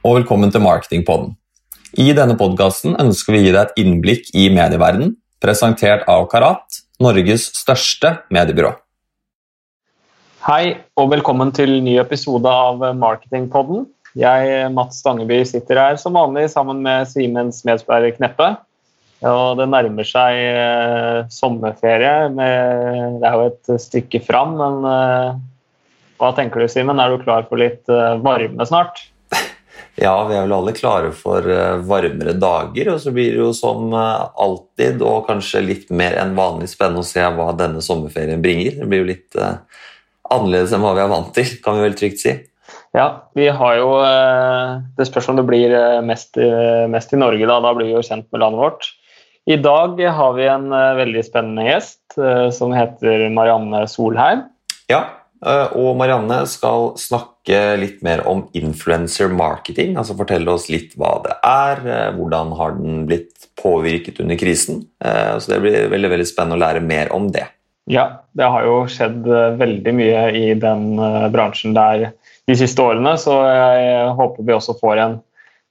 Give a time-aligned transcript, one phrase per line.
[0.00, 1.34] Og velkommen til Marketingpodden.
[2.00, 5.10] I denne podkasten ønsker vi å gi deg et innblikk i medieverdenen,
[5.44, 8.70] presentert av Karat, Norges største mediebyrå.
[10.46, 13.84] Hei, og velkommen til ny episode av Marketingpodden.
[14.16, 18.54] Jeg, Mats Stangeby, sitter her som vanlig sammen med Simens Smedsberg Kneppe.
[19.20, 22.16] Og det nærmer seg eh, sommerferie.
[22.32, 25.38] Med, det er jo et stykke fram, men eh,
[26.16, 27.04] hva tenker du, Simen?
[27.04, 29.09] Er du klar for litt eh, varme snart?
[29.98, 32.92] Ja, vi er vel alle klare for eh, varmere dager.
[32.94, 37.02] Og så blir det jo som eh, alltid, og kanskje litt mer enn vanlig spennende
[37.04, 38.78] å se hva denne sommerferien bringer.
[38.80, 39.58] Det blir jo litt uh,
[40.30, 42.36] annerledes enn hva vi er vant til, kan vi vel trygt si.
[42.94, 43.06] Ja,
[43.38, 43.90] vi har jo
[44.98, 45.70] Det spørs om det blir
[46.02, 46.34] mest,
[46.90, 47.60] mest, i Norge, da.
[47.62, 48.88] Da blir vi jo kjent med landet vårt.
[49.46, 50.66] I dag har vi en
[50.98, 52.18] veldig spennende gjest
[52.54, 54.42] som heter Marianne Solheim.
[54.90, 55.04] Ja,
[55.40, 59.96] og Marianne skal snakke litt mer om influencer marketing.
[59.96, 64.84] altså Fortelle oss litt hva det er, eh, hvordan har den blitt påvirket under krisen.
[65.04, 67.46] Eh, så Det blir veldig, veldig spennende å lære mer om det.
[67.88, 70.96] Ja, det har jo skjedd eh, veldig mye i den
[71.32, 72.12] bransjen der
[72.46, 75.20] de siste årene, så jeg håper vi også får, en,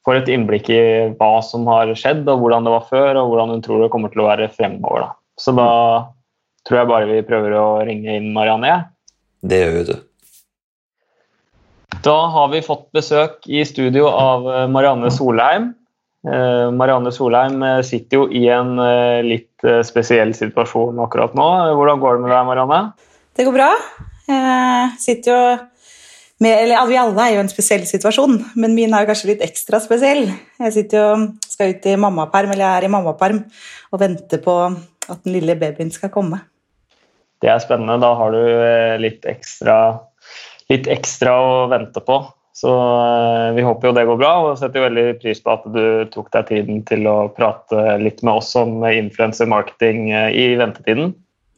[0.05, 0.83] får et innblikk i
[1.19, 4.09] hva som har skjedd, og hvordan det var før, og hvordan hun tror det kommer
[4.09, 5.05] til å være fremover.
[5.05, 5.09] Da.
[5.39, 5.71] Så da
[6.67, 8.89] tror jeg bare vi prøver å ringe inn Marianne.
[9.41, 9.95] Det gjør vi, du.
[12.03, 15.71] Da har vi fått besøk i studio av eh, Marianne Solheim.
[16.27, 18.75] Eh, Marianne Solheim eh, sitter jo i en
[19.25, 21.47] litt spesiell situasjon akkurat nå.
[21.75, 22.79] Hvordan går det med deg, Marianne?
[23.35, 23.73] Det går bra.
[24.29, 25.41] Jeg sitter jo
[26.39, 29.33] med, eller Vi alle er jo i en spesiell situasjon, men min er jo kanskje
[29.33, 30.29] litt ekstra spesiell.
[30.61, 31.09] Jeg sitter jo,
[31.51, 33.41] skal ut i mammaperm, eller jeg er i mammaperm
[33.91, 36.39] og venter på at den lille babyen skal komme.
[37.39, 37.99] Det er spennende.
[38.03, 38.43] Da har du
[39.03, 39.79] litt ekstra
[40.69, 42.21] litt ekstra å vente på.
[42.59, 45.83] Så eh, vi håper jo det går bra, og setter veldig pris på at du
[46.11, 51.13] tok deg tiden til å prate litt med oss om influencer marketing eh, i ventetiden.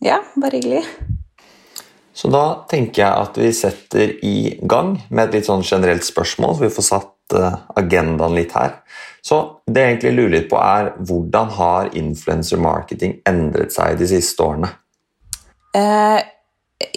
[0.06, 0.84] Ja, bare hyggelig.
[2.14, 6.58] Så da tenker jeg at vi setter i gang med et litt sånn generelt spørsmål,
[6.58, 8.78] så vi får satt eh, agendaen litt her.
[9.26, 14.10] Så det jeg egentlig lurer litt på, er hvordan har influencer marketing endret seg de
[14.12, 14.70] siste årene?
[15.78, 16.20] Eh,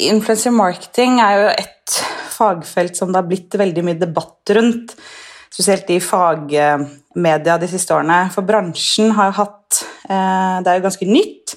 [0.08, 1.98] influencer marketing er jo et
[2.34, 4.96] fagfelt som det har blitt veldig mye debatt rundt.
[5.54, 8.24] Spesielt i fagmedia de siste årene.
[8.34, 11.54] For bransjen har hatt eh, Det er jo ganske nytt.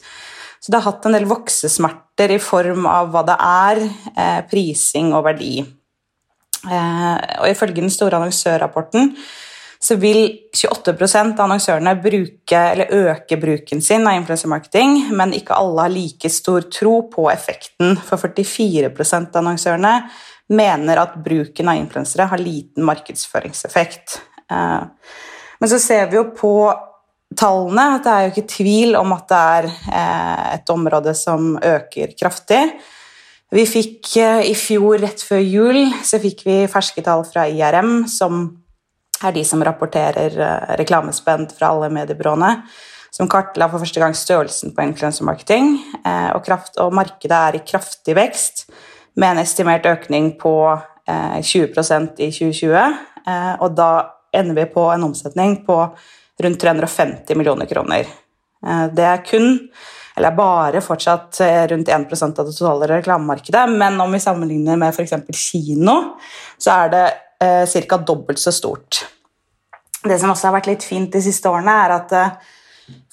[0.62, 3.84] Så det har hatt en del voksesmerter i form av hva det er,
[4.14, 5.62] eh, prising og verdi.
[6.68, 9.14] Eh, og ifølge den store annonsørrapporten
[9.88, 12.62] så vil 28 av annonsørene bruke,
[12.92, 17.96] øke bruken sin av influensermarketing, men ikke alle har like stor tro på effekten.
[18.10, 19.94] For 44 av annonsørene
[20.52, 24.20] mener at bruken av influensere har liten markedsføringseffekt.
[24.52, 24.84] Eh,
[25.62, 26.54] men så ser vi jo på
[27.38, 31.56] tallene at det er jo ikke tvil om at det er eh, et område som
[31.64, 32.62] øker kraftig.
[33.56, 38.02] Vi fikk eh, i fjor, rett før jul, så fikk vi ferske tall fra IRM
[38.12, 38.50] som
[39.24, 40.30] er de som rapporterer
[40.78, 42.52] reklamespent reklamespend fra alle mediebyråene,
[43.12, 45.78] som kartla for første gang størrelsen på influensermarketing.
[46.06, 46.50] Uh, og,
[46.84, 48.68] og markedet er i kraftig vekst,
[49.18, 52.98] med en estimert økning på uh, 20% i 2020.
[53.28, 53.92] Uh, og da
[54.38, 55.80] ender vi på en omsetning på
[56.44, 58.10] rundt 350 millioner kroner.
[58.94, 59.48] Det er kun
[60.18, 61.40] eller bare fortsatt
[61.72, 65.14] rundt 1% av det totale reklamemarkedet, men om vi sammenligner med f.eks.
[65.34, 65.96] kino,
[66.62, 67.04] så er det
[67.44, 67.98] eh, ca.
[67.98, 69.06] dobbelt så stort.
[70.04, 72.56] Det som også har vært litt fint de siste årene, er at eh,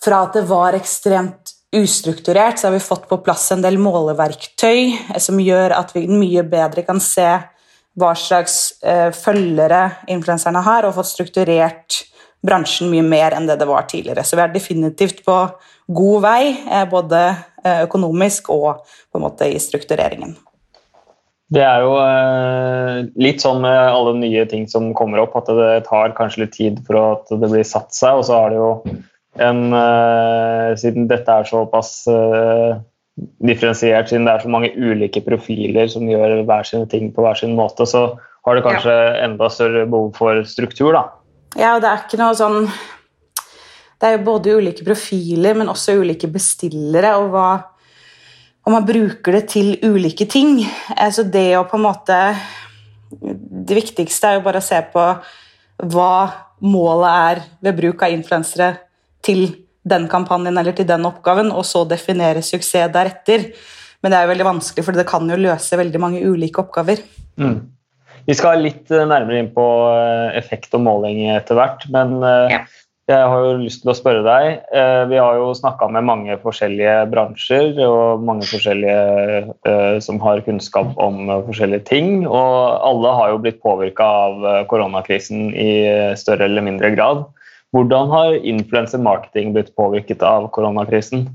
[0.05, 4.81] fra at det var ekstremt ustrukturert, så har vi fått på plass en del måleverktøy
[4.93, 7.29] eh, som gjør at vi mye bedre kan se
[7.99, 12.03] hva slags eh, følgere influenserne har, og fått strukturert
[12.45, 14.25] bransjen mye mer enn det det var tidligere.
[14.27, 15.39] Så vi er definitivt på
[15.95, 16.41] god vei,
[16.91, 17.21] både
[17.65, 18.83] økonomisk og
[19.47, 20.35] i struktureringen.
[21.55, 25.85] Det er jo eh, litt sånn med alle nye ting som kommer opp, at det
[25.87, 28.19] tar kanskje litt tid for at det blir satt seg.
[28.19, 28.71] Og så har det jo
[29.45, 32.79] en eh, Siden dette er såpass eh,
[33.47, 37.39] differensiert, siden det er så mange ulike profiler som gjør hver sine ting på hver
[37.39, 38.09] sin måte, så
[38.45, 39.13] har det kanskje ja.
[39.27, 41.05] enda større behov for struktur, da.
[41.55, 45.95] Ja, og det er ikke noe sånn Det er jo både ulike profiler, men også
[46.03, 47.49] ulike bestillere, og hva
[48.65, 50.63] og man bruker det til ulike ting.
[51.13, 52.21] Så det å på en måte
[53.15, 55.03] Det viktigste er jo bare å se på
[55.93, 56.15] hva
[56.65, 58.71] målet er ved bruk av influensere
[59.25, 59.47] til
[59.85, 63.51] den kampanjen eller til den oppgaven, og så definere suksess deretter.
[64.03, 67.05] Men det er jo veldig vanskelig, for det kan jo løse veldig mange ulike oppgaver.
[67.41, 67.59] Mm.
[68.25, 69.67] Vi skal litt nærmere inn på
[70.41, 72.17] effekt og måling etter hvert, men
[72.51, 72.63] ja.
[73.11, 74.63] Jeg har jo lyst til å spørre deg.
[75.11, 81.29] Vi har jo snakka med mange forskjellige bransjer og mange forskjellige som har kunnskap om
[81.51, 85.71] forskjellige ting, og alle har jo blitt påvirka av koronakrisen i
[86.17, 87.27] større eller mindre grad.
[87.75, 91.27] Hvordan har influencer marketing blitt påvirket av koronakrisen?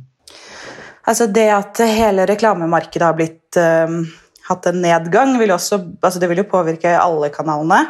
[1.10, 4.00] Altså det at hele reklamemarkedet har blitt, uh,
[4.48, 7.82] hatt en nedgang, vil også, altså det vil jo påvirke alle kanalene.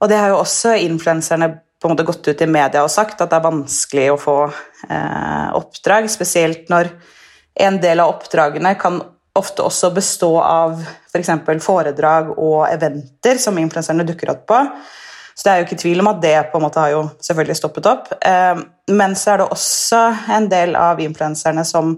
[0.00, 1.50] Og det har jo også influenserne
[1.80, 4.36] på en måte gått ut i media og sagt, at det er vanskelig å få
[4.88, 6.08] eh, oppdrag.
[6.10, 6.90] Spesielt når
[7.66, 9.00] en del av oppdragene kan
[9.36, 11.32] ofte også bestå av f.eks.
[11.44, 14.62] For foredrag og eventer som influenserne dukker opp på.
[15.36, 17.58] Så det er jo ikke tvil om at det på en måte har jo selvfølgelig
[17.58, 18.12] stoppet opp.
[18.24, 18.62] Eh,
[18.96, 20.02] men så er det også
[20.38, 21.92] en del av influenserne som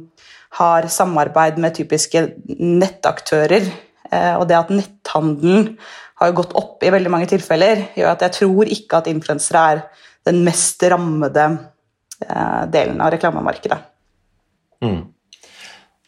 [0.59, 2.25] har samarbeid med typiske
[2.59, 3.69] nettaktører.
[4.11, 5.77] Eh, og det at netthandelen
[6.19, 9.85] har gått opp i veldig mange tilfeller, gjør at jeg tror ikke at influensere er
[10.29, 11.45] den mest rammede
[12.27, 13.79] eh, delen av reklamemarkedet.
[14.85, 15.01] Mm.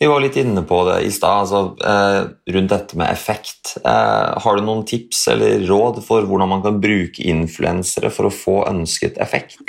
[0.00, 3.74] Vi var litt inne på det i stad, altså, eh, rundt dette med effekt.
[3.84, 8.34] Eh, har du noen tips eller råd for hvordan man kan bruke influensere for å
[8.34, 9.60] få ønsket effekt?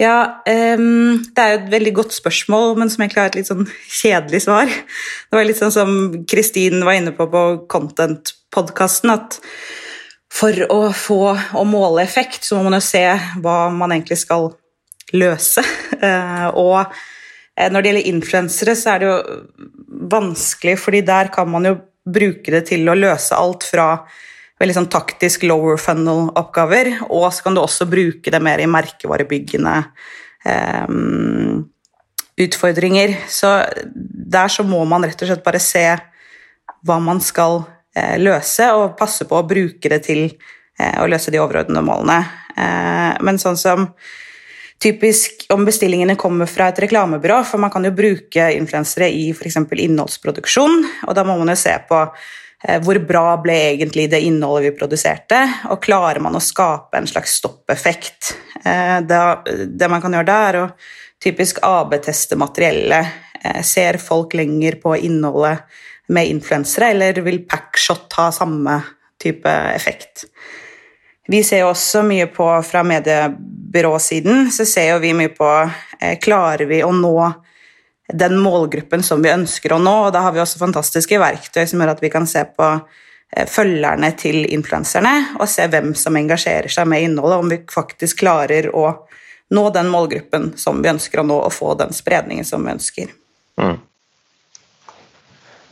[0.00, 3.50] Ja, um, det er jo et veldig godt spørsmål, men som egentlig har et litt
[3.50, 4.66] sånn kjedelig svar.
[4.66, 5.94] Det var litt sånn som
[6.30, 9.38] Kristin var inne på på Content-podkasten, at
[10.34, 13.04] for å få og måle effekt, så må man jo se
[13.44, 14.50] hva man egentlig skal
[15.14, 15.62] løse.
[16.02, 16.96] Uh, og
[17.54, 19.18] Eh, når det gjelder influensere, så er det jo
[20.10, 23.88] vanskelig, fordi der kan man jo bruke det til å løse alt fra
[24.64, 29.76] veldig sånn taktisk lower funnel-oppgaver, og så kan du også bruke det mer i merkevarebyggende
[30.88, 31.64] um,
[32.40, 33.14] utfordringer.
[33.28, 33.52] Så
[33.84, 35.84] der så må man rett og slett bare se
[36.84, 37.62] hva man skal
[37.96, 42.18] eh, løse, og passe på å bruke det til eh, å løse de overordnede målene.
[42.56, 43.88] Eh, men sånn som
[44.84, 49.60] typisk om bestillingene kommer fra et reklamebyrå, for man kan jo bruke influensere i f.eks.
[49.60, 52.02] innholdsproduksjon, og da må man jo se på
[52.80, 57.36] hvor bra ble egentlig det innholdet vi produserte, og klarer man å skape en slags
[57.40, 58.34] stoppeffekt?
[58.64, 60.68] Eh, det man kan gjøre da, er å
[61.24, 63.06] typisk AB-teste materiellet.
[63.44, 65.64] Eh, ser folk lenger på innholdet
[66.08, 68.80] med influensere, eller vil Packshot ha samme
[69.20, 70.26] type effekt?
[71.28, 75.50] Vi ser også mye på fra mediebyråsiden, så ser jo vi mye på
[76.00, 77.16] eh, Klarer vi å nå
[78.12, 79.94] den målgruppen som vi ønsker å nå?
[80.08, 83.48] Og da har vi også fantastiske verktøy som gjør at vi kan se på eh,
[83.50, 88.70] følgerne til influenserne og se hvem som engasjerer seg med innholdet, om vi faktisk klarer
[88.74, 88.90] å
[89.54, 93.12] nå den målgruppen som vi ønsker å nå, og få den spredningen som vi ønsker.
[93.60, 93.76] Mm.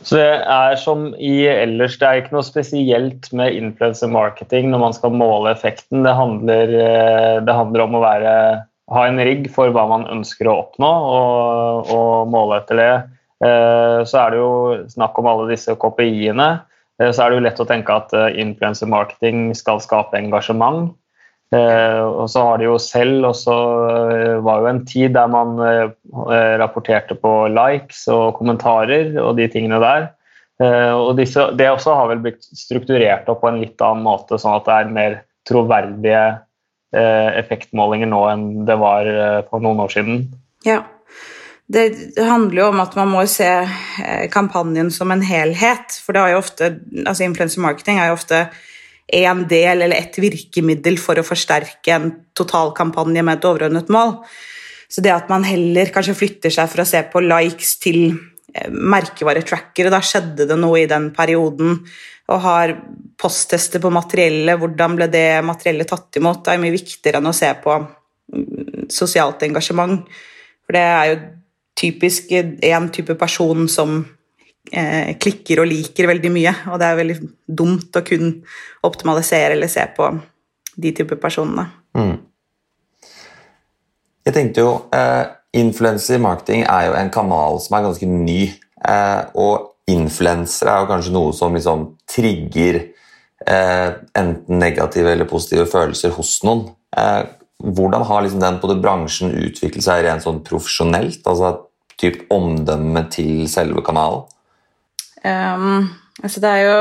[0.03, 4.81] Så det er som i ellers, det er ikke noe spesielt med influencer marketing når
[4.81, 6.03] man skal måle effekten.
[6.03, 8.33] Det handler, eh, det handler om å være,
[8.93, 12.93] ha en rigg for hva man ønsker å oppnå, og, og, måle etter det.
[13.43, 14.53] Eh, så er det jo
[14.93, 16.49] snakk om alle disse KPI-ene.
[17.01, 20.93] Eh, så er det jo lett å tenke at influencer marketing skal skape engasjement.
[21.53, 25.59] Eh, og så har de jo selv også så var jo en tid der man
[25.61, 30.11] eh, rapporterte på likes og kommentarer og de tingene der.
[30.63, 34.53] og disse, det også har vel blitt strukturert opp på en litt annen måte, sånn
[34.55, 35.15] at det er mer
[35.49, 36.21] troverdige
[36.93, 39.07] effektmålinger nå enn det var
[39.49, 40.19] for noen år siden.
[40.67, 40.83] Ja,
[41.73, 43.49] det handler jo om at man må se
[44.33, 45.97] kampanjen som en helhet.
[46.03, 46.69] For det har jo ofte,
[47.05, 48.43] altså influencer marketing er jo ofte
[49.13, 54.19] én del eller ett virkemiddel for å forsterke en totalkampanje med et overordnet mål.
[54.89, 57.99] Så det at man heller kanskje flytter seg for å se på likes til
[58.53, 61.79] eh, merkevaretrackere, da skjedde det noe i den perioden,
[62.29, 62.75] og har
[63.23, 67.35] posttester på materiellet, hvordan ble det materiellet tatt imot, det er mye viktigere enn å
[67.35, 70.03] se på mm, sosialt engasjement.
[70.63, 71.21] For det er jo
[71.79, 74.01] typisk én type person som
[74.71, 76.53] eh, klikker og liker veldig mye.
[76.71, 78.35] Og det er veldig dumt å kun
[78.87, 80.09] optimalisere eller se på
[80.83, 81.67] de type personene.
[81.97, 82.15] Mm.
[84.23, 88.39] Jeg tenkte jo eh, Influencer marketing er jo en kanal som er ganske ny.
[88.83, 92.79] Eh, og influensere er jo kanskje noe som liksom trigger
[93.45, 96.67] enten negative eller positive følelser hos noen.
[96.97, 97.23] Eh,
[97.63, 101.21] hvordan har liksom den både bransjen utviklet seg rent sånn profesjonelt?
[101.27, 101.55] altså
[101.99, 104.25] typ omdømme til selve kanalen?
[105.23, 105.85] Um,
[106.19, 106.77] altså det er jo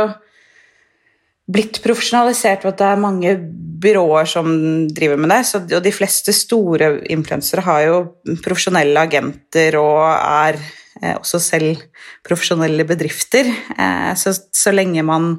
[1.52, 3.34] blitt profesjonalisert ved at det er mange
[3.82, 4.52] byråer som
[4.94, 5.40] driver med det.
[5.48, 7.98] Så, og de fleste store influensere har jo
[8.44, 10.58] profesjonelle agenter og er
[11.02, 11.82] eh, også selv
[12.26, 13.50] profesjonelle bedrifter.
[13.76, 15.34] Eh, så, så, lenge man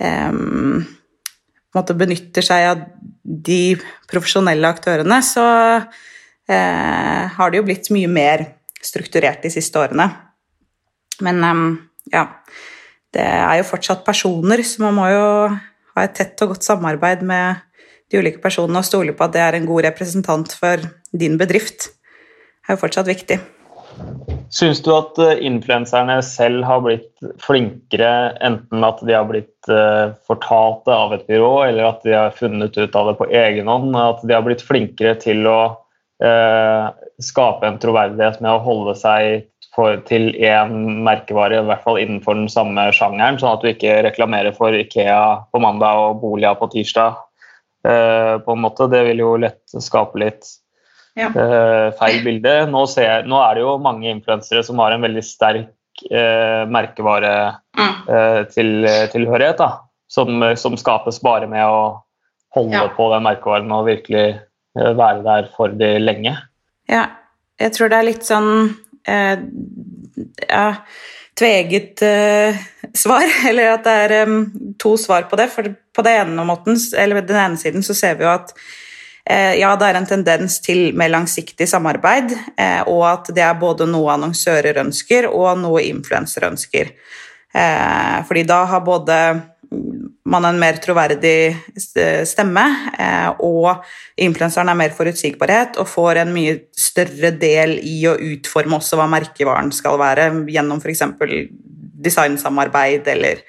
[0.00, 0.84] um,
[1.76, 2.84] benytter seg av
[3.22, 3.76] de
[4.08, 5.44] profesjonelle aktørene, så
[6.48, 8.44] eh, har det jo blitt mye mer
[8.80, 10.08] strukturert de siste årene.
[11.24, 11.66] Men um,
[12.12, 12.28] ja
[13.12, 15.26] Det er jo fortsatt personer, så man må jo
[15.96, 17.62] ha et tett og godt samarbeid med
[18.12, 21.88] de ulike personene og stole på at det er en god representant for din bedrift.
[21.88, 23.40] Det er jo fortsatt viktig.
[24.52, 28.10] Syns du at eh, influenserne selv har blitt flinkere,
[28.44, 32.36] enten at de har blitt uh, fortalt det av et byrå, eller at de har
[32.36, 33.96] funnet ut av det på egen hånd?
[33.98, 35.60] At de har blitt flinkere til å
[36.22, 36.86] uh,
[37.22, 42.38] skape en troverdighet med å holde seg for, til én merkevare, i hvert fall innenfor
[42.38, 46.70] den samme sjangeren, sånn at du ikke reklamerer for Ikea på mandag og Bolia på
[46.72, 47.18] tirsdag?
[47.86, 48.88] På en måte.
[48.90, 50.48] Det vil jo lett skape litt
[51.16, 51.30] ja.
[51.32, 52.66] uh, feil bilde.
[52.70, 55.68] Nå, ser, nå, er det jo mange influensere som har en veldig sterk
[56.10, 59.66] uh, merkevaretilhørighet, mm.
[60.12, 60.28] som,
[60.60, 61.76] som, skapes bare med å
[62.56, 62.88] holde ja.
[62.96, 64.28] på den merkevaren og virkelig
[64.76, 66.34] være der for de lenge.
[66.92, 67.04] Ja,
[67.60, 68.50] jeg tror det er litt sånn
[69.06, 70.72] ja,
[71.38, 72.52] tveget uh,
[72.96, 74.38] svar, eller at det er um,
[74.80, 75.48] to svar på det.
[75.52, 75.62] For
[75.96, 78.85] på den ene, måten, eller den ene siden så ser vi jo at Eh,
[79.26, 83.88] ja, det er en tendens til mer langsiktig samarbeid, eh, og at det er både
[83.90, 86.92] noe annonsører ønsker, og noe influensere ønsker.
[87.56, 89.16] Eh, fordi da har både
[90.26, 91.56] man en mer troverdig
[92.26, 92.64] stemme,
[93.46, 93.84] og
[94.18, 99.06] influenseren er mer forutsigbarhet og får en mye større del i å utforme også hva
[99.10, 101.04] merkevaren skal være, gjennom f.eks.
[102.02, 103.42] designsamarbeid eller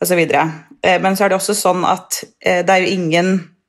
[0.00, 0.24] osv.
[0.24, 3.59] Men så er det også sånn at det er jo ingen Eh,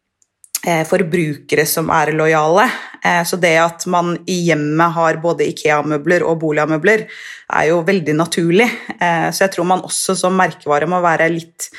[0.61, 2.67] forbrukere som er lojale.
[3.03, 7.07] Eh, så det at man i hjemmet har både Ikea-møbler og Bolia-møbler,
[7.51, 8.67] er jo veldig naturlig.
[8.99, 11.71] Eh, så jeg tror man også som merkevare må være litt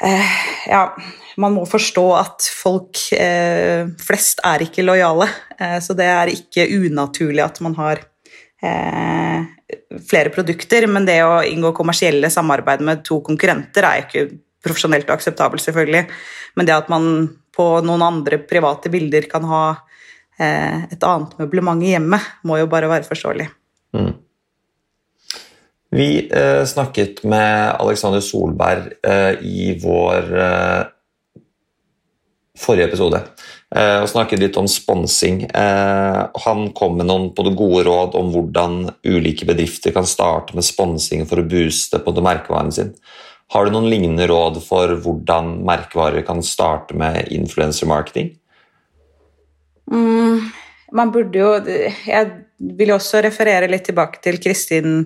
[0.00, 0.94] Ja,
[1.36, 2.96] man må forstå at folk
[4.00, 5.26] flest er ikke lojale.
[5.84, 8.00] Så det er ikke unaturlig at man har
[10.08, 14.24] flere produkter, men det å inngå kommersielle samarbeid med to konkurrenter er ikke
[14.64, 16.06] profesjonelt og akseptabelt, selvfølgelig.
[16.56, 17.10] Men det at man
[17.60, 19.64] på noen andre private bilder kan ha
[20.40, 23.50] eh, et annet møblement i hjemmet, må jo bare være forståelig.
[23.96, 24.12] Mm.
[25.90, 30.82] Vi eh, snakket med Alexander Solberg eh, i vår eh,
[32.60, 33.18] forrige episode
[33.74, 35.42] eh, og snakket litt om sponsing.
[35.50, 40.66] Eh, han kom med noen både gode råd om hvordan ulike bedrifter kan starte med
[40.66, 42.94] sponsing for å booste på merkevaren sin.
[43.50, 48.32] Har du noen lignende råd for hvordan merkevarer kan starte med influensermarketing?
[49.90, 50.50] Mm,
[50.94, 51.48] man burde jo
[52.06, 52.28] Jeg
[52.78, 55.00] vil også referere litt tilbake til Kristin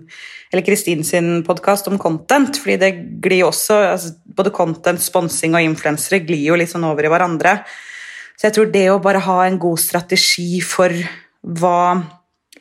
[0.63, 2.57] Kristin sin podkast om content.
[2.57, 7.05] fordi det glir også, altså Både content, sponsing og influensere glir jo litt sånn over
[7.05, 7.65] i hverandre.
[8.37, 10.91] Så jeg tror det å bare ha en god strategi for
[11.43, 12.03] hva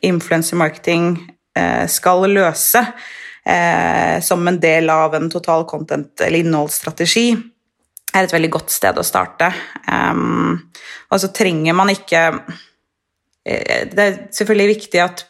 [0.04, 1.16] influensermarketing
[1.58, 2.84] eh, skal løse,
[3.46, 7.28] eh, som en del av en total content- eller innholdsstrategi,
[8.14, 9.50] er et veldig godt sted å starte.
[9.90, 10.58] Um,
[11.10, 12.20] og så trenger man ikke
[13.44, 15.24] eh, Det er selvfølgelig viktig at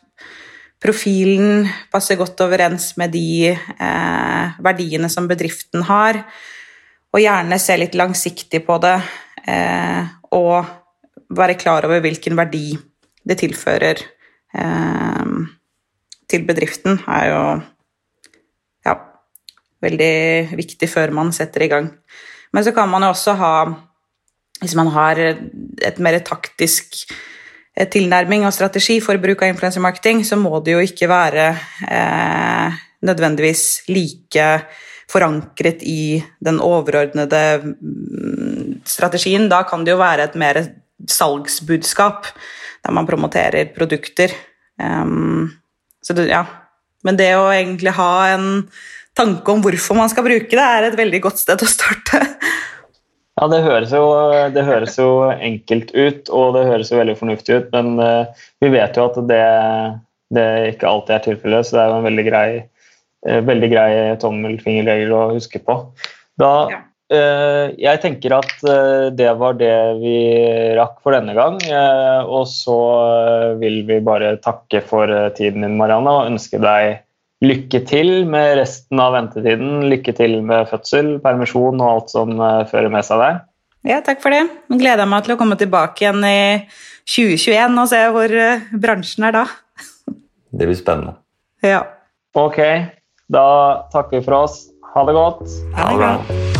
[0.85, 6.21] profilen passer godt overens med de eh, verdiene som bedriften har,
[7.15, 8.99] og gjerne se litt langsiktig på det,
[9.49, 10.03] eh,
[10.37, 10.67] og
[11.35, 12.75] være klar over hvilken verdi
[13.25, 14.03] det tilfører
[14.61, 15.31] eh,
[16.29, 17.41] til bedriften, er jo
[19.85, 21.91] veldig viktig før man setter i gang.
[22.55, 23.55] Men så kan man jo også ha
[24.63, 26.95] Hvis man har et mer taktisk
[27.77, 31.49] eh, tilnærming og strategi for bruk av influensermarketing, så må det jo ikke være
[31.91, 34.47] eh, nødvendigvis like
[35.11, 39.51] forankret i den overordnede mm, strategien.
[39.51, 40.63] Da kan det jo være et mer
[41.11, 42.31] salgsbudskap,
[42.85, 44.33] der man promoterer produkter.
[44.81, 45.51] Um,
[46.03, 46.45] så det, ja.
[47.05, 48.49] Men det å egentlig ha en
[49.19, 52.21] tanke om hvorfor man skal bruke det, er et veldig godt sted å starte.
[53.35, 54.07] Ja, det høres, jo,
[54.55, 58.71] det høres jo enkelt ut, og det høres jo veldig fornuftig ut, men uh, vi
[58.71, 59.43] vet jo at det,
[60.39, 62.49] det ikke alltid er tilfellet, så det er jo en veldig grei,
[63.27, 63.89] uh, veldig grei
[64.23, 65.81] tommelfingerregel å huske på.
[66.39, 66.79] Da, ja.
[67.11, 68.55] uh, jeg tenker at
[69.19, 70.17] det var det vi
[70.79, 71.59] rakk for denne gang,
[72.31, 72.79] og så
[73.59, 77.01] vil vi bare takke for tiden din, Marianne, og ønske deg
[77.45, 79.83] lykke til med resten av ventetiden.
[79.91, 83.43] Lykke til med fødsel, permisjon og alt som uh, fører med seg der.
[83.85, 84.45] Ja, takk for det.
[84.73, 86.39] Jeg gleder meg til å komme tilbake igjen i
[87.11, 89.45] 2021 og se hvor uh, bransjen er da.
[90.57, 91.19] det blir spennende.
[91.65, 91.85] Ja.
[92.35, 92.61] Ok,
[93.33, 93.47] da
[93.95, 94.67] takker vi for oss.
[94.95, 95.49] Ha det godt.
[95.79, 96.54] Ha det bra.